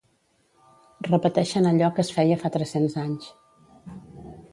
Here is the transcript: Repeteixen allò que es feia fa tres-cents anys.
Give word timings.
Repeteixen 1.07 1.69
allò 1.71 1.89
que 1.99 2.03
es 2.05 2.09
feia 2.15 2.39
fa 2.45 2.51
tres-cents 2.57 2.97
anys. 3.03 3.29